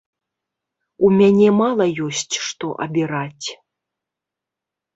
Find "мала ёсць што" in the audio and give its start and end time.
1.59-2.67